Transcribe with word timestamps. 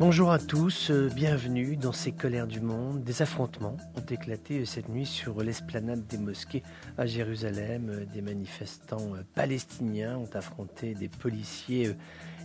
Bonjour 0.00 0.30
à 0.30 0.38
tous, 0.38 0.90
euh, 0.90 1.10
bienvenue 1.14 1.76
dans 1.76 1.92
ces 1.92 2.10
colères 2.10 2.46
du 2.46 2.62
monde. 2.62 3.04
Des 3.04 3.20
affrontements 3.20 3.76
ont 3.98 4.06
éclaté 4.10 4.64
cette 4.64 4.88
nuit 4.88 5.04
sur 5.04 5.42
l'esplanade 5.42 6.06
des 6.06 6.16
mosquées 6.16 6.62
à 6.96 7.04
Jérusalem. 7.04 8.06
Des 8.10 8.22
manifestants 8.22 9.14
euh, 9.14 9.22
palestiniens 9.34 10.16
ont 10.16 10.30
affronté 10.32 10.94
des 10.94 11.08
policiers 11.08 11.88
euh, 11.88 11.94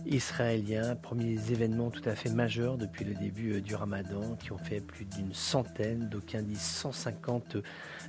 israéliens. 0.04 0.96
Premiers 0.96 1.50
événements 1.50 1.88
tout 1.88 2.06
à 2.06 2.14
fait 2.14 2.28
majeurs 2.28 2.76
depuis 2.76 3.06
le 3.06 3.14
début 3.14 3.62
du 3.62 3.74
ramadan 3.74 4.36
qui 4.36 4.52
ont 4.52 4.58
fait 4.58 4.82
plus 4.82 5.06
d'une 5.06 5.32
centaine, 5.32 6.10
d'aucuns 6.10 6.42
disent 6.42 6.60
150 6.60 7.56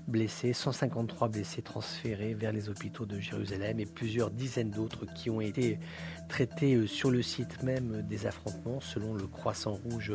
blessés, 0.10 0.52
153 0.52 1.30
blessés 1.30 1.62
transférés 1.62 2.34
vers 2.34 2.52
les 2.52 2.68
hôpitaux 2.68 3.06
de 3.06 3.18
Jérusalem 3.18 3.80
et 3.80 3.86
plusieurs 3.86 4.30
dizaines 4.30 4.72
d'autres 4.72 5.06
qui 5.06 5.30
ont 5.30 5.40
été 5.40 5.80
traités 6.28 6.88
sur 6.88 7.12
le 7.12 7.22
site 7.22 7.64
même 7.64 8.02
des 8.04 8.28
affrontements 8.28 8.80
selon 8.80 9.14
le 9.14 9.28
Croissant 9.28 9.80
Rouge 9.90 10.14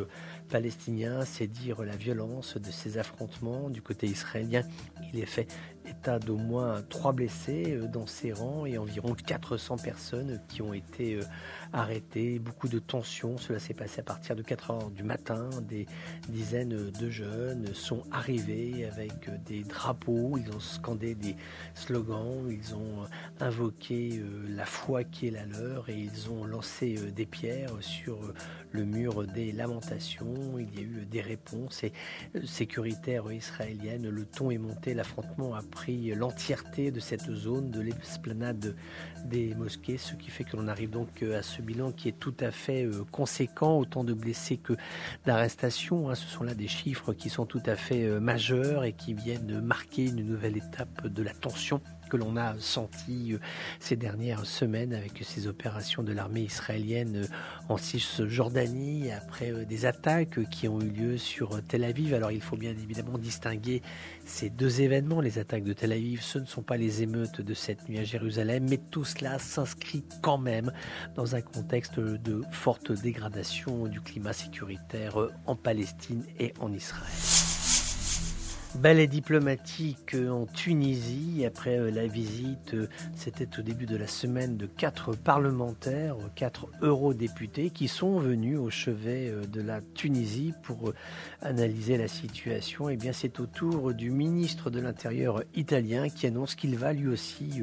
palestinien, 0.49 1.25
c'est 1.25 1.47
dire 1.47 1.83
la 1.83 1.95
violence 1.95 2.57
de 2.57 2.71
ces 2.71 2.97
affrontements 2.97 3.69
du 3.69 3.81
côté 3.81 4.07
israélien. 4.07 4.61
Il 5.13 5.19
est 5.19 5.25
fait 5.25 5.47
état 5.85 6.19
d'au 6.19 6.37
moins 6.37 6.81
trois 6.89 7.11
blessés 7.11 7.73
euh, 7.75 7.87
dans 7.87 8.07
ses 8.07 8.31
rangs 8.31 8.65
et 8.65 8.77
environ 8.77 9.13
400 9.13 9.77
personnes 9.77 10.41
qui 10.47 10.61
ont 10.61 10.73
été 10.73 11.15
euh, 11.15 11.23
arrêtées. 11.71 12.39
Beaucoup 12.39 12.67
de 12.67 12.79
tensions. 12.79 13.37
Cela 13.37 13.59
s'est 13.59 13.73
passé 13.73 14.01
à 14.01 14.03
partir 14.03 14.35
de 14.35 14.41
4 14.41 14.71
heures 14.71 14.91
du 14.91 15.03
matin. 15.03 15.49
Des 15.61 15.85
dizaines 16.29 16.91
de 16.91 17.09
jeunes 17.09 17.73
sont 17.73 18.03
arrivés 18.11 18.85
avec 18.85 19.29
des 19.45 19.63
drapeaux. 19.63 20.37
Ils 20.37 20.49
ont 20.55 20.59
scandé 20.59 21.15
des 21.15 21.35
slogans. 21.73 22.49
Ils 22.49 22.75
ont 22.75 23.05
invoqué 23.39 24.19
euh, 24.19 24.45
la 24.49 24.65
foi 24.65 25.03
qui 25.03 25.27
est 25.27 25.31
la 25.31 25.45
leur 25.45 25.89
et 25.89 25.97
ils 25.97 26.29
ont 26.29 26.45
lancé 26.45 26.95
des 27.11 27.25
pierres 27.25 27.73
sur 27.81 28.19
le 28.71 28.85
mur 28.85 29.25
des 29.25 29.51
lamentations. 29.51 30.57
Il 30.57 30.73
y 30.75 30.79
a 30.79 30.81
eu 30.81 31.05
des 31.05 31.21
réponses 31.21 31.83
et 31.83 31.93
sécuritaires 32.45 33.31
israéliennes. 33.31 34.09
Le 34.09 34.25
ton 34.25 34.51
est 34.51 34.57
monté. 34.57 34.93
L'affrontement 34.93 35.55
a 35.55 35.61
pris 35.73 36.13
l'entièreté 36.13 36.91
de 36.91 36.99
cette 36.99 37.33
zone 37.33 37.71
de 37.71 37.81
l'esplanade 37.81 38.75
des 39.25 39.55
mosquées, 39.55 39.97
ce 39.97 40.13
qui 40.13 40.29
fait 40.29 40.43
que 40.43 40.55
l'on 40.55 40.67
arrive 40.67 40.91
donc 40.91 41.23
à 41.23 41.41
ce 41.41 41.61
bilan 41.61 41.91
qui 41.91 42.09
est 42.09 42.19
tout 42.19 42.35
à 42.39 42.51
fait 42.51 42.85
euh, 42.85 43.03
conséquent, 43.11 43.77
autant 43.77 44.03
de 44.03 44.13
blessés 44.13 44.57
que 44.57 44.73
d'arrestations. 45.25 46.09
Hein. 46.09 46.15
Ce 46.15 46.27
sont 46.27 46.43
là 46.43 46.53
des 46.53 46.67
chiffres 46.67 47.13
qui 47.13 47.29
sont 47.29 47.45
tout 47.45 47.63
à 47.65 47.75
fait 47.75 48.05
euh, 48.05 48.19
majeurs 48.19 48.83
et 48.83 48.93
qui 48.93 49.13
viennent 49.13 49.61
marquer 49.61 50.05
une 50.05 50.25
nouvelle 50.25 50.57
étape 50.57 51.07
de 51.07 51.23
la 51.23 51.33
tension 51.33 51.81
que 52.13 52.17
l'on 52.17 52.37
a 52.37 52.53
senti 52.59 53.33
euh, 53.33 53.39
ces 53.79 53.95
dernières 53.95 54.45
semaines 54.45 54.93
avec 54.93 55.23
ces 55.23 55.47
opérations 55.47 56.03
de 56.03 56.11
l'armée 56.11 56.41
israélienne 56.41 57.23
euh, 57.23 57.27
en 57.69 57.77
Cisjordanie, 57.77 59.11
après 59.11 59.51
euh, 59.51 59.65
des 59.65 59.87
attaques 59.87 60.47
qui 60.51 60.67
ont 60.67 60.79
eu 60.79 60.89
lieu 60.89 61.17
sur 61.17 61.59
Tel 61.63 61.83
Aviv. 61.83 62.13
Alors 62.13 62.31
il 62.31 62.41
faut 62.41 62.55
bien 62.55 62.69
évidemment 62.69 63.17
distinguer 63.17 63.81
ces 64.25 64.51
deux 64.51 64.81
événements. 64.81 65.21
Les 65.21 65.39
attaques 65.39 65.63
de 65.63 65.73
Tel 65.73 65.91
Aviv, 65.91 66.21
ce 66.21 66.37
ne 66.37 66.45
sont 66.45 66.61
pas 66.61 66.77
les 66.77 67.01
émeutes 67.01 67.41
de 67.41 67.53
cette 67.55 67.89
nuit 67.89 67.97
à 67.97 68.03
Jérusalem, 68.03 68.67
mais 68.69 68.77
tout 68.77 69.05
cela 69.05 69.39
s'inscrit 69.39 70.03
quand 70.21 70.37
même 70.37 70.71
dans 71.15 71.35
un 71.35 71.41
contexte 71.41 71.99
de 71.99 72.43
forte 72.51 72.91
dégradation 72.91 73.87
du 73.87 74.01
climat 74.01 74.33
sécuritaire 74.33 75.17
en 75.47 75.55
Palestine 75.55 76.23
et 76.39 76.53
en 76.59 76.71
Israël. 76.71 77.52
Ballet 78.75 79.05
diplomatique 79.05 80.15
en 80.15 80.47
Tunisie 80.47 81.45
après 81.45 81.77
euh, 81.77 81.91
la 81.91 82.07
visite, 82.07 82.73
euh, 82.73 82.89
c'était 83.15 83.59
au 83.59 83.61
début 83.61 83.85
de 83.85 83.95
la 83.95 84.07
semaine 84.07 84.57
de 84.57 84.65
quatre 84.65 85.15
parlementaires, 85.15 86.15
quatre 86.33 86.67
eurodéputés 86.81 87.69
qui 87.69 87.87
sont 87.87 88.17
venus 88.17 88.57
au 88.57 88.71
chevet 88.71 89.29
euh, 89.29 89.45
de 89.45 89.61
la 89.61 89.79
Tunisie 89.93 90.53
pour 90.63 90.91
analyser 91.41 91.97
la 91.97 92.07
situation. 92.07 92.89
Et 92.89 92.93
eh 92.93 92.97
bien 92.97 93.13
c'est 93.13 93.39
au 93.39 93.45
tour 93.45 93.93
du 93.93 94.09
ministre 94.09 94.71
de 94.71 94.79
l'Intérieur 94.79 95.43
italien 95.53 96.09
qui 96.09 96.25
annonce 96.25 96.55
qu'il 96.55 96.75
va 96.75 96.93
lui 96.93 97.07
aussi 97.07 97.61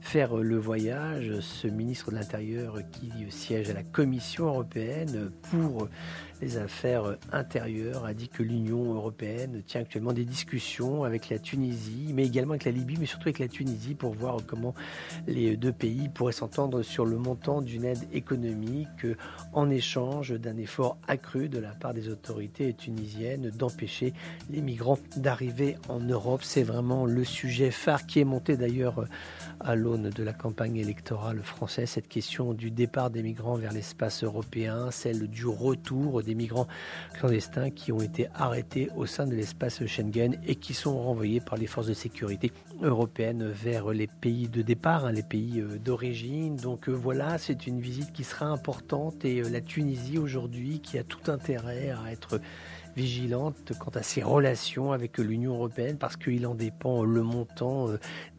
faire 0.00 0.36
le 0.36 0.58
voyage. 0.58 1.38
Ce 1.40 1.68
ministre 1.68 2.10
de 2.10 2.16
l'Intérieur 2.16 2.78
qui 2.90 3.12
siège 3.30 3.70
à 3.70 3.74
la 3.74 3.84
Commission 3.84 4.46
européenne 4.46 5.30
pour 5.50 5.88
les 6.40 6.56
affaires 6.56 7.16
intérieures 7.32 8.04
a 8.04 8.14
dit 8.14 8.28
que 8.28 8.42
l'Union 8.42 8.94
européenne 8.94 9.62
tient 9.66 9.80
actuellement 9.82 10.12
des 10.12 10.24
discussions 10.24 10.47
avec 11.04 11.28
la 11.28 11.38
Tunisie, 11.38 12.12
mais 12.14 12.26
également 12.26 12.52
avec 12.52 12.64
la 12.64 12.70
Libye, 12.70 12.96
mais 12.98 13.06
surtout 13.06 13.28
avec 13.28 13.38
la 13.38 13.48
Tunisie 13.48 13.94
pour 13.94 14.14
voir 14.14 14.38
comment 14.46 14.74
les 15.26 15.56
deux 15.56 15.72
pays 15.72 16.08
pourraient 16.08 16.32
s'entendre 16.32 16.82
sur 16.82 17.04
le 17.04 17.18
montant 17.18 17.60
d'une 17.60 17.84
aide 17.84 18.06
économique 18.12 19.06
en 19.52 19.68
échange 19.68 20.32
d'un 20.32 20.56
effort 20.56 20.96
accru 21.06 21.48
de 21.48 21.58
la 21.58 21.70
part 21.70 21.92
des 21.92 22.08
autorités 22.08 22.72
tunisiennes 22.72 23.50
d'empêcher 23.50 24.14
les 24.50 24.62
migrants 24.62 24.98
d'arriver 25.16 25.76
en 25.88 26.00
Europe. 26.00 26.42
C'est 26.42 26.62
vraiment 26.62 27.04
le 27.04 27.24
sujet 27.24 27.70
phare 27.70 28.06
qui 28.06 28.20
est 28.20 28.24
monté 28.24 28.56
d'ailleurs 28.56 29.04
à 29.60 29.74
l'aune 29.74 30.10
de 30.10 30.22
la 30.22 30.32
campagne 30.32 30.76
électorale 30.76 31.40
française, 31.42 31.90
cette 31.90 32.08
question 32.08 32.54
du 32.54 32.70
départ 32.70 33.10
des 33.10 33.22
migrants 33.22 33.56
vers 33.56 33.72
l'espace 33.72 34.24
européen, 34.24 34.90
celle 34.90 35.28
du 35.28 35.46
retour 35.46 36.22
des 36.22 36.34
migrants 36.34 36.68
clandestins 37.14 37.70
qui 37.70 37.92
ont 37.92 38.00
été 38.00 38.28
arrêtés 38.34 38.88
au 38.96 39.06
sein 39.06 39.26
de 39.26 39.34
l'espace 39.34 39.84
Schengen 39.86 40.37
et 40.46 40.56
qui 40.56 40.74
sont 40.74 40.98
renvoyés 40.98 41.40
par 41.40 41.56
les 41.58 41.66
forces 41.66 41.86
de 41.86 41.94
sécurité 41.94 42.52
européennes 42.82 43.48
vers 43.48 43.90
les 43.90 44.06
pays 44.06 44.48
de 44.48 44.62
départ, 44.62 45.06
hein, 45.06 45.12
les 45.12 45.22
pays 45.22 45.60
euh, 45.60 45.78
d'origine. 45.78 46.56
Donc 46.56 46.88
euh, 46.88 46.92
voilà, 46.92 47.38
c'est 47.38 47.66
une 47.66 47.80
visite 47.80 48.12
qui 48.12 48.24
sera 48.24 48.46
importante 48.46 49.24
et 49.24 49.40
euh, 49.40 49.48
la 49.48 49.60
Tunisie 49.60 50.18
aujourd'hui 50.18 50.80
qui 50.80 50.98
a 50.98 51.04
tout 51.04 51.30
intérêt 51.30 51.90
à 51.90 52.12
être 52.12 52.40
vigilante 52.96 53.72
quant 53.78 53.92
à 53.94 54.02
ses 54.02 54.22
relations 54.22 54.90
avec 54.90 55.18
l'Union 55.18 55.54
européenne 55.54 55.98
parce 55.98 56.16
qu'il 56.16 56.46
en 56.48 56.56
dépend 56.56 57.04
le 57.04 57.22
montant 57.22 57.86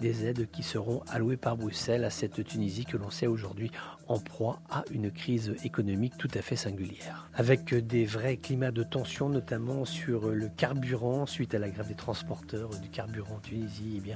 des 0.02 0.26
aides 0.26 0.50
qui 0.52 0.64
seront 0.64 1.02
allouées 1.08 1.38
par 1.38 1.56
Bruxelles 1.56 2.04
à 2.04 2.10
cette 2.10 2.44
Tunisie 2.44 2.84
que 2.84 2.98
l'on 2.98 3.10
sait 3.10 3.28
aujourd'hui 3.28 3.72
en 4.10 4.20
proie 4.20 4.60
à 4.70 4.84
une 4.92 5.12
crise 5.12 5.56
économique 5.64 6.18
tout 6.18 6.28
à 6.34 6.42
fait 6.42 6.58
singulière. 6.58 7.30
Avec 7.36 7.74
des 7.74 8.04
vrais 8.04 8.36
climats 8.36 8.72
de 8.72 8.84
tension, 8.84 9.30
notamment 9.30 9.86
sur 9.86 10.30
le 10.30 10.50
carburant 10.50 11.26
suite 11.26 11.56
à 11.56 11.60
la 11.60 11.70
grève 11.70 11.88
des 11.88 11.96
transporteurs 11.96 12.72
du 12.82 12.90
carburant 12.90 13.36
en 13.36 13.40
Tunisie, 13.40 13.94
eh 13.98 14.02
bien, 14.02 14.16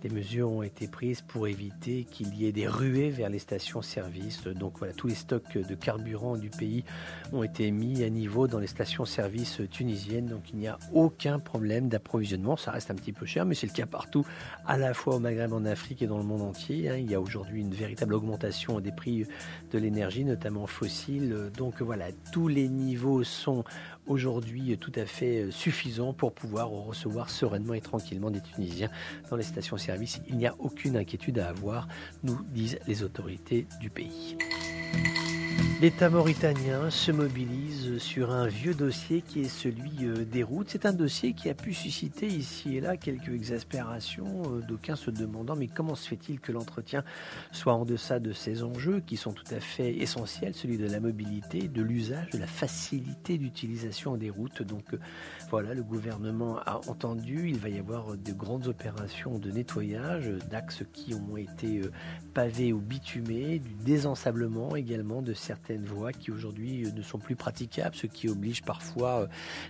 des 0.00 0.08
mesures 0.08 0.50
ont 0.50 0.62
été 0.62 0.88
prises 0.88 1.20
pour 1.20 1.46
éviter 1.46 2.04
qu'il 2.04 2.34
y 2.34 2.46
ait 2.46 2.52
des 2.52 2.66
ruées 2.66 3.10
vers 3.10 3.28
les 3.28 3.38
stations-service. 3.38 4.44
Donc 4.44 4.78
voilà, 4.78 4.94
tous 4.94 5.06
les 5.06 5.14
stocks 5.14 5.58
de 5.58 5.74
carburant 5.74 6.36
du 6.36 6.48
pays 6.48 6.84
ont 7.32 7.42
été 7.42 7.70
mis 7.70 8.02
à 8.02 8.08
niveau 8.08 8.48
dans 8.48 8.58
les 8.58 8.66
stations-service 8.66 9.60
tunisiennes. 9.70 10.26
Donc 10.26 10.50
il 10.52 10.58
n'y 10.58 10.68
a 10.68 10.78
aucun 10.92 11.38
problème 11.38 11.88
d'approvisionnement. 11.88 12.56
Ça 12.56 12.70
reste 12.70 12.90
un 12.90 12.94
petit 12.94 13.12
peu 13.12 13.26
cher, 13.26 13.44
mais 13.44 13.54
c'est 13.54 13.66
le 13.66 13.72
cas 13.72 13.86
partout, 13.86 14.24
à 14.66 14.78
la 14.78 14.94
fois 14.94 15.16
au 15.16 15.18
Maghreb, 15.18 15.52
en 15.52 15.64
Afrique 15.64 16.02
et 16.02 16.06
dans 16.06 16.18
le 16.18 16.24
monde 16.24 16.42
entier. 16.42 16.88
Hein. 16.88 16.96
Il 16.96 17.10
y 17.10 17.14
a 17.14 17.20
aujourd'hui 17.20 17.60
une 17.60 17.74
véritable 17.74 18.14
augmentation 18.14 18.80
des 18.80 18.92
prix 18.92 19.26
de 19.70 19.78
l'énergie, 19.78 20.24
notamment 20.24 20.66
fossile. 20.66 21.50
Donc 21.56 21.82
voilà, 21.82 22.06
tous 22.32 22.48
les 22.48 22.68
niveaux 22.68 23.22
sont 23.22 23.64
aujourd'hui 24.06 24.76
tout 24.78 24.92
à 24.96 25.04
fait 25.04 25.44
euh, 25.44 25.50
suffisant 25.50 26.12
pour 26.12 26.32
pouvoir 26.32 26.68
recevoir 26.68 27.30
sereinement 27.30 27.74
et 27.74 27.80
tranquillement 27.80 28.30
des 28.30 28.40
Tunisiens 28.40 28.90
dans 29.30 29.36
les 29.36 29.42
stations-service. 29.42 29.89
Il 30.28 30.36
n'y 30.36 30.46
a 30.46 30.54
aucune 30.58 30.96
inquiétude 30.96 31.38
à 31.38 31.48
avoir, 31.48 31.88
nous 32.22 32.40
disent 32.52 32.78
les 32.86 33.02
autorités 33.02 33.66
du 33.80 33.90
pays. 33.90 34.36
L'État 35.80 36.10
mauritanien 36.10 36.90
se 36.90 37.10
mobilise 37.10 37.96
sur 37.96 38.32
un 38.32 38.48
vieux 38.48 38.74
dossier 38.74 39.22
qui 39.22 39.40
est 39.40 39.48
celui 39.48 39.92
euh, 40.02 40.26
des 40.26 40.42
routes. 40.42 40.68
C'est 40.68 40.84
un 40.84 40.92
dossier 40.92 41.32
qui 41.32 41.48
a 41.48 41.54
pu 41.54 41.72
susciter 41.72 42.26
ici 42.26 42.76
et 42.76 42.80
là 42.82 42.98
quelques 42.98 43.30
exaspérations, 43.30 44.42
euh, 44.44 44.60
d'aucuns 44.60 44.96
se 44.96 45.10
demandant 45.10 45.56
mais 45.56 45.68
comment 45.68 45.94
se 45.94 46.06
fait-il 46.06 46.38
que 46.38 46.52
l'entretien 46.52 47.02
soit 47.50 47.72
en 47.72 47.86
deçà 47.86 48.18
de 48.18 48.34
ces 48.34 48.62
enjeux 48.62 49.00
qui 49.00 49.16
sont 49.16 49.32
tout 49.32 49.54
à 49.54 49.58
fait 49.58 49.96
essentiels, 49.96 50.52
celui 50.52 50.76
de 50.76 50.86
la 50.86 51.00
mobilité, 51.00 51.66
de 51.66 51.80
l'usage, 51.80 52.28
de 52.28 52.38
la 52.38 52.46
facilité 52.46 53.38
d'utilisation 53.38 54.18
des 54.18 54.28
routes? 54.28 54.60
Donc 54.60 54.92
euh, 54.92 54.98
voilà, 55.48 55.72
le 55.72 55.82
gouvernement 55.82 56.58
a 56.58 56.82
entendu, 56.88 57.48
il 57.48 57.58
va 57.58 57.70
y 57.70 57.78
avoir 57.78 58.18
de 58.18 58.32
grandes 58.32 58.66
opérations 58.66 59.38
de 59.38 59.50
nettoyage 59.50 60.28
d'axes 60.50 60.82
qui 60.92 61.14
ont 61.14 61.38
été 61.38 61.80
pavés 62.34 62.74
ou 62.74 62.80
bitumés, 62.80 63.60
du 63.60 63.72
désensablement 63.82 64.76
également 64.76 65.22
de 65.22 65.32
certaines 65.32 65.69
certaines 65.70 65.84
voies 65.84 66.12
qui 66.12 66.32
aujourd'hui 66.32 66.92
ne 66.92 67.02
sont 67.02 67.18
plus 67.18 67.36
praticables, 67.36 67.94
ce 67.94 68.08
qui 68.08 68.28
oblige 68.28 68.62
parfois 68.62 69.28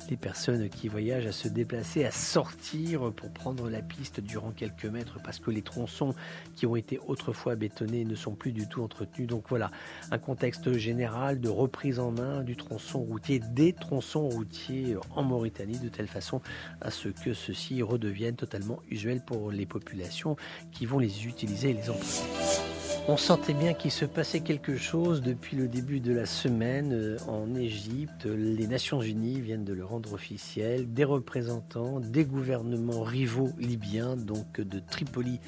les 0.08 0.16
personnes 0.16 0.70
qui 0.70 0.88
voyagent 0.88 1.26
à 1.26 1.32
se 1.32 1.46
déplacer, 1.46 2.06
à 2.06 2.10
sortir 2.10 3.12
pour 3.12 3.30
prendre 3.30 3.68
la 3.68 3.82
piste 3.82 4.20
durant 4.20 4.50
quelques 4.50 4.86
mètres 4.86 5.18
parce 5.22 5.38
que 5.38 5.50
les 5.50 5.60
tronçons 5.60 6.14
qui 6.56 6.64
ont 6.64 6.74
été 6.74 6.98
autrefois 7.06 7.54
bétonnés 7.54 8.06
ne 8.06 8.14
sont 8.14 8.34
plus 8.34 8.52
du 8.52 8.66
tout 8.66 8.82
entretenus. 8.82 9.28
Donc 9.28 9.44
voilà, 9.50 9.70
un 10.10 10.16
contexte 10.16 10.72
général 10.72 11.38
de 11.38 11.50
reprise 11.50 11.98
en 11.98 12.12
main 12.12 12.42
du 12.42 12.56
tronçon 12.56 13.00
routier, 13.00 13.38
des 13.38 13.74
tronçons 13.74 14.26
routiers 14.26 14.96
en 15.14 15.22
Mauritanie, 15.22 15.80
de 15.80 15.90
telle 15.90 16.08
façon 16.08 16.40
à 16.80 16.90
ce 16.90 17.10
que 17.10 17.34
ceux-ci 17.34 17.82
redeviennent 17.82 18.36
totalement 18.36 18.80
usuels 18.90 19.22
pour 19.22 19.50
les 19.50 19.66
populations 19.66 20.36
qui 20.72 20.86
vont 20.86 20.98
les 20.98 21.26
utiliser 21.26 21.70
et 21.70 21.74
les 21.74 21.90
emprunter. 21.90 22.69
On 23.08 23.16
sentait 23.16 23.54
bien 23.54 23.72
qu'il 23.72 23.90
se 23.90 24.04
passait 24.04 24.40
quelque 24.40 24.76
chose 24.76 25.22
depuis 25.22 25.56
le 25.56 25.66
début 25.66 26.00
de 26.00 26.12
la 26.12 26.26
semaine 26.26 26.92
euh, 26.92 27.16
en 27.26 27.54
Égypte. 27.54 28.26
Les 28.26 28.66
Nations 28.66 29.00
Unies 29.00 29.40
viennent 29.40 29.64
de 29.64 29.72
le 29.72 29.84
rendre 29.84 30.12
officiel. 30.12 30.92
Des 30.92 31.04
représentants 31.04 31.98
des 31.98 32.24
gouvernements 32.24 33.02
rivaux 33.02 33.50
libyens, 33.58 34.16
donc 34.16 34.60
de 34.60 34.78
Tripoli 34.78 35.40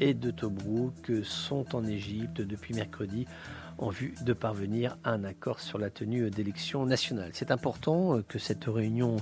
et 0.00 0.14
de 0.14 0.30
Tobrouk, 0.30 1.12
sont 1.24 1.74
en 1.74 1.84
Égypte 1.84 2.40
depuis 2.40 2.74
mercredi 2.74 3.26
en 3.80 3.88
vue 3.88 4.14
de 4.22 4.32
parvenir 4.34 4.98
à 5.04 5.12
un 5.12 5.24
accord 5.24 5.60
sur 5.60 5.78
la 5.78 5.90
tenue 5.90 6.30
d'élections 6.30 6.84
nationales. 6.84 7.30
C'est 7.32 7.50
important 7.50 8.18
euh, 8.18 8.22
que 8.22 8.38
cette 8.38 8.64
réunion 8.66 9.16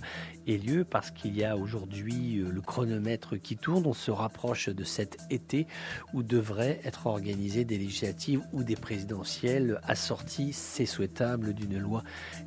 ait 0.46 0.58
lieu 0.58 0.84
parce 0.84 1.10
qu'il 1.12 1.36
y 1.36 1.44
a 1.44 1.56
aujourd'hui 1.56 2.38
euh, 2.38 2.50
le 2.50 2.60
chronomètre 2.60 3.40
qui 3.40 3.56
tourne. 3.56 3.86
On 3.86 3.94
se 3.94 4.10
rapproche 4.10 4.68
de 4.68 4.84
cet 4.84 5.18
été 5.30 5.66
où 6.12 6.22
devraient 6.22 6.80
être 6.84 7.06
organisées 7.06 7.64
des 7.64 7.78
législatives 7.78 8.42
ou 8.52 8.64
des 8.64 8.76
présidentielles 8.76 9.80
assorties, 9.84 10.52
c'est 10.52 10.86
souhaitable, 10.86 11.54
d'une 11.54 11.78
loi 11.78 12.02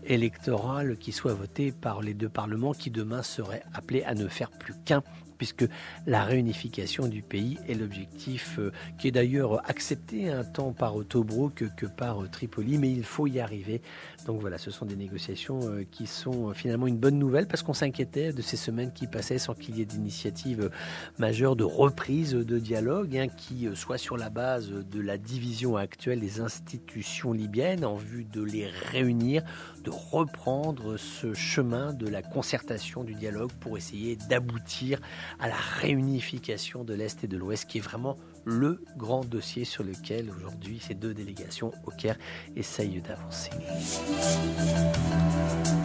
électorale 0.06 0.98
qui 0.98 1.14
soit 1.14 1.34
votée 1.34 1.72
par 1.72 2.02
les 2.02 2.14
deux 2.14 2.30
parlements 2.30 2.74
qui 2.74 2.92
demain 2.92 3.24
seraient 3.24 3.64
appelés 3.74 4.04
à 4.04 4.16
ne 4.16 4.28
faire 4.28 4.52
plus 4.52 4.74
qu'un 4.86 5.02
puisque 5.42 5.66
la 6.06 6.24
réunification 6.24 7.08
du 7.08 7.24
pays 7.24 7.58
est 7.68 7.74
l'objectif 7.74 8.60
euh, 8.60 8.72
qui 9.00 9.08
est 9.08 9.12
d'ailleurs 9.12 9.68
accepté 9.68 10.30
un 10.30 10.44
temps 10.44 10.72
par 10.72 10.94
Tobruk 11.10 11.64
que 11.76 11.88
par 11.88 12.30
Tripoli, 12.30 12.78
mais 12.78 12.92
il 12.92 13.04
faut 13.04 13.26
y 13.26 13.40
arriver. 13.40 13.82
Donc 14.28 14.40
voilà, 14.40 14.60
ce 14.60 14.70
sont 14.70 14.86
des 14.86 14.96
négociations 14.96 15.62
euh, 15.64 15.84
qui 15.90 16.06
sont 16.06 16.50
euh, 16.50 16.54
finalement 16.54 16.86
une 16.86 17.00
bonne 17.00 17.18
nouvelle 17.18 17.48
parce 17.48 17.64
qu'on 17.64 17.74
s'inquiétait 17.74 18.34
de 18.34 18.42
ces 18.44 18.56
semaines 18.56 18.94
qui 18.94 19.08
passaient 19.08 19.40
sans 19.40 19.56
qu'il 19.56 19.80
y 19.80 19.82
ait 19.82 19.86
d'initiatives 19.86 20.70
majeures 21.18 21.56
de 21.56 21.64
reprise 21.64 22.34
de 22.34 22.60
dialogue 22.60 23.18
hein, 23.18 23.28
qui 23.28 23.68
soit 23.74 23.98
sur 23.98 24.18
la 24.18 24.30
base 24.30 24.70
de 24.70 25.02
la 25.02 25.18
division 25.18 25.76
actuelle 25.76 26.20
des 26.20 26.40
institutions 26.40 27.34
libyennes 27.34 27.84
en 27.84 27.96
vue 27.96 28.26
de 28.26 28.44
les 28.44 28.68
réunir, 28.68 29.42
de 29.84 29.90
reprendre 29.90 30.98
ce 30.98 31.34
chemin 31.34 31.94
de 31.94 32.08
la 32.08 32.22
concertation 32.22 33.04
du 33.04 33.16
dialogue 33.16 33.52
pour 33.60 33.76
essayer 33.76 34.18
d'aboutir 34.30 35.00
à 35.40 35.48
la 35.48 35.56
réunification 35.56 36.84
de 36.84 36.94
l'Est 36.94 37.24
et 37.24 37.28
de 37.28 37.38
l'Ouest, 37.38 37.70
qui 37.70 37.80
est 37.80 37.82
vraiment 37.82 38.18
le 38.46 38.84
grand 38.98 39.24
dossier 39.24 39.66
sur 39.66 39.84
lequel 39.84 40.32
aujourd'hui 40.32 40.82
ces 40.86 40.94
deux 40.94 41.14
délégations 41.14 41.72
au 41.86 41.92
Caire 41.92 42.18
essayent 42.56 43.02
d'avancer. 43.02 43.52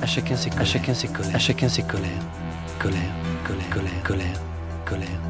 À 0.02 0.06
chacun 0.06 0.36
ses, 0.36 0.50
à 0.52 0.64
chacun 0.64 0.94
ses 0.94 1.08
colères, 1.08 1.34
à 1.34 1.38
chacun 1.38 1.68
ses 1.68 1.82
colères, 1.82 2.10
colère, 2.78 3.00
colère, 3.44 3.70
colère, 3.70 4.02
colère, 4.04 4.40
colère. 4.84 5.20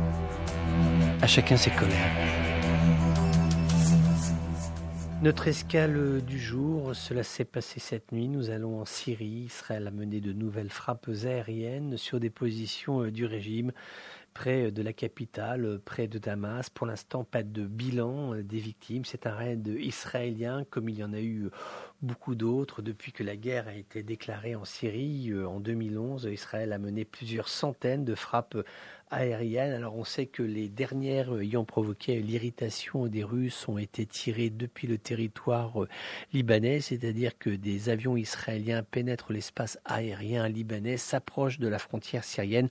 À 1.23 1.27
chacun 1.27 1.57
ses 1.57 1.71
colères. 1.71 2.46
Notre 5.27 5.49
escale 5.49 6.23
du 6.25 6.39
jour, 6.39 6.95
cela 6.95 7.25
s'est 7.25 7.45
passé 7.45 7.81
cette 7.81 8.13
nuit. 8.13 8.29
Nous 8.29 8.51
allons 8.51 8.81
en 8.81 8.85
Syrie. 8.85 9.47
Israël 9.47 9.85
a 9.89 9.91
mené 9.91 10.21
de 10.21 10.33
nouvelles 10.33 10.71
frappes 10.71 11.11
aériennes 11.25 11.97
sur 11.97 12.21
des 12.21 12.31
positions 12.31 13.03
euh, 13.03 13.11
du 13.11 13.27
régime 13.27 13.73
près 14.37 14.71
de 14.71 14.83
la 14.83 14.93
capitale, 14.93 15.81
près 15.83 16.09
de 16.09 16.19
Damas. 16.19 16.69
Pour 16.69 16.87
l'instant, 16.87 17.25
pas 17.25 17.43
de 17.43 17.65
bilan 17.65 18.35
euh, 18.35 18.43
des 18.43 18.59
victimes. 18.59 19.07
C'est 19.07 19.27
un 19.27 19.35
raid 19.35 19.67
israélien, 19.67 20.65
comme 20.69 20.91
il 20.91 20.99
y 20.99 21.05
en 21.05 21.15
a 21.15 21.21
eu 21.21 21.49
beaucoup 22.03 22.35
d'autres 22.35 22.83
depuis 22.83 23.13
que 23.13 23.25
la 23.25 23.35
guerre 23.35 23.67
a 23.67 23.73
été 23.73 24.03
déclarée 24.03 24.55
en 24.55 24.67
Syrie 24.67 25.31
euh, 25.31 25.49
en 25.49 25.59
2011. 25.59 26.29
Israël 26.31 26.75
a 26.75 26.79
mené 26.79 27.07
plusieurs 27.07 27.49
centaines 27.49 28.05
de 28.05 28.15
frappes 28.15 28.59
aériennes. 29.11 29.73
Alors 29.73 29.97
on 29.97 30.05
sait 30.05 30.27
que 30.27 30.43
les 30.43 30.69
dernières 30.69 31.41
ayant 31.41 31.65
provoqué 31.65 32.21
l'irritation 32.21 33.07
des 33.07 33.25
Russes 33.25 33.67
ont 33.69 33.79
été 33.79 34.05
tirées 34.05 34.51
depuis 34.51 34.87
le 34.87 34.99
territoire 34.99 35.85
euh, 35.85 35.89
libanais, 36.35 36.81
c'est-à-dire 36.81 37.39
que 37.39 37.49
des 37.49 37.89
avions 37.89 38.19
israéliens 38.19 38.83
pénètrent 38.83 39.33
l'espace 39.33 39.79
aérien 39.87 40.47
libanais, 40.47 40.99
s'approchent 40.99 41.59
de 41.59 41.69
la 41.69 41.79
frontière 41.79 42.23
syrienne 42.23 42.69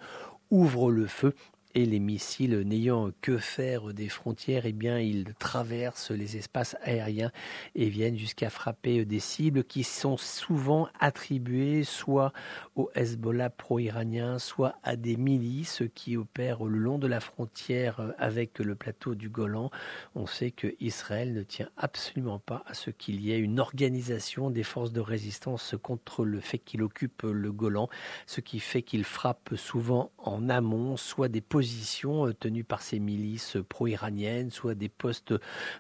ouvrent 0.52 0.92
le 0.92 1.08
feu 1.08 1.34
et 1.76 1.86
les 1.86 2.00
missiles 2.00 2.58
n'ayant 2.62 3.12
que 3.22 3.38
faire 3.38 3.94
des 3.94 4.08
frontières, 4.08 4.66
eh 4.66 4.72
bien, 4.72 4.98
ils 4.98 5.34
traversent 5.38 6.12
les 6.12 6.38
espaces 6.38 6.78
aériens 6.82 7.32
et 7.76 7.90
viennent 7.90 8.18
jusqu'à 8.18 8.50
frapper 8.50 9.04
des 9.04 9.20
cibles 9.20 9.66
qui 9.66 9.84
sont 9.84 10.16
souvent 10.16 10.88
attribuées 11.02 11.84
soit 11.84 12.32
au 12.78 12.90
Hezbollah 12.96 13.50
pro-iranien, 13.50 14.40
soit 14.40 14.76
à 14.84 14.96
des 14.96 15.18
milices 15.18 15.84
qui 15.94 16.16
opèrent 16.16 16.64
le 16.64 16.78
long 16.78 16.98
de 16.98 17.08
la 17.08 17.20
frontière 17.20 18.14
avec 18.18 18.60
le 18.60 18.76
plateau 18.76 19.14
du 19.14 19.28
Golan. 19.28 19.70
On 20.16 20.28
sait 20.28 20.52
que 20.52 20.74
Israël 20.80 21.34
ne 21.34 21.44
tient 21.44 21.70
absolument 21.76 22.40
pas 22.40 22.64
à 22.68 22.74
ce 22.74 22.90
qu'il 22.90 23.20
y 23.20 23.34
ait 23.34 23.40
une 23.40 23.60
organisation 23.60 24.50
des 24.50 24.64
forces 24.64 24.94
de 24.94 25.02
résistance 25.02 25.76
contre 25.84 26.24
le 26.24 26.40
fait 26.40 26.58
qu'il 26.58 26.84
occupe 26.84 27.24
le 27.24 27.52
Golan, 27.52 27.90
ce 28.28 28.40
qui 28.40 28.62
fait 28.62 28.82
qu'il 28.82 29.04
frappe 29.04 29.56
souvent 29.58 30.12
en 30.18 30.48
amont, 30.48 30.96
soit 30.96 31.28
des 31.28 31.42
positions 31.42 31.65
euh, 32.06 32.34
tenues 32.34 32.64
par 32.64 32.82
ces 32.82 33.00
milices 33.00 33.58
pro-iraniennes, 33.70 34.52
soit 34.52 34.76
des 34.76 34.90
postes 34.90 35.34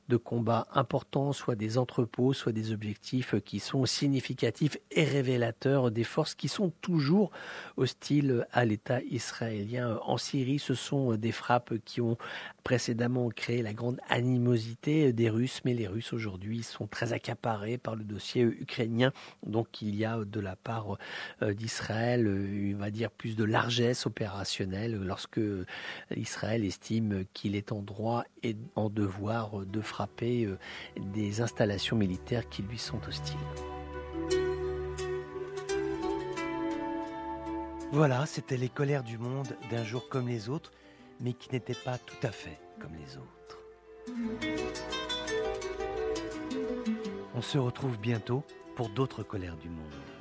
de 0.10 0.18
combat 0.18 0.68
importants, 0.74 1.34
soit 1.34 1.56
des 1.56 1.78
entrepôts, 1.78 2.34
soit 2.34 2.52
des 2.52 2.72
objectifs 2.72 3.36
qui 3.44 3.60
sont 3.60 3.86
significatifs 3.86 4.78
et 4.92 5.04
révélateurs 5.04 5.92
des 5.92 6.04
forces 6.04 6.36
qui 6.36 6.48
sont 6.48 6.72
toujours 6.82 7.32
hostiles 7.78 8.48
à 8.52 8.66
l'État 8.66 9.02
israélien 9.04 10.00
en 10.06 10.18
Syrie. 10.18 10.60
Ce 10.60 10.74
sont 10.74 11.16
des 11.16 11.32
frappes 11.32 11.74
qui 11.86 12.02
ont 12.02 12.18
précédemment 12.64 13.30
créé 13.30 13.62
la 13.62 13.74
grande 13.74 14.00
animosité 14.10 15.14
des 15.14 15.30
Russes, 15.30 15.62
mais 15.66 15.74
les 15.74 15.88
Russes 15.88 16.14
aujourd'hui 16.14 16.64
sont 16.64 16.88
très 16.88 17.14
accaparés 17.14 17.78
par 17.78 17.96
le 17.96 18.04
dossier 18.04 18.42
ukrainien. 18.42 19.12
Donc 19.46 19.82
il 19.82 19.96
y 19.96 20.06
a 20.06 20.24
de 20.26 20.40
la 20.40 20.56
part 20.56 20.98
euh, 21.42 21.54
d'Israël, 21.54 22.26
euh, 22.28 22.74
on 22.76 22.80
va 22.80 22.92
dire, 22.92 23.12
plus 23.12 23.36
de 23.36 23.44
largesse 23.44 24.06
opérationnelle 24.06 25.00
lorsque 25.04 25.40
Israël 26.16 26.64
estime 26.66 27.26
qu'il 27.34 27.56
est 27.56 27.72
en 27.72 27.82
droit 27.82 28.24
et 28.44 28.56
en 28.76 28.90
devoir 28.90 29.66
de 29.66 29.82
frapper 29.82 30.46
euh, 30.46 30.58
des 31.00 31.42
installations 31.42 31.96
militaires 31.96 32.48
qui 32.50 32.64
lui 32.64 32.78
sont 32.78 33.00
hostiles. 33.08 33.38
Voilà, 37.92 38.26
c'était 38.26 38.58
les 38.58 38.70
colères 38.70 39.04
du 39.04 39.18
monde 39.18 39.56
d'un 39.70 39.84
jour 39.84 40.10
comme 40.10 40.28
les 40.28 40.50
autres, 40.50 40.72
mais 41.22 41.34
qui 41.34 41.52
n'étaient 41.52 41.74
pas 41.74 41.98
tout 41.98 42.28
à 42.28 42.32
fait 42.32 42.60
comme 42.80 42.92
les 42.96 43.18
autres. 43.18 43.36
On 47.34 47.42
se 47.42 47.58
retrouve 47.58 47.98
bientôt 48.00 48.44
pour 48.76 48.90
d'autres 48.90 49.24
colères 49.24 49.58
du 49.58 49.70
monde. 49.70 50.15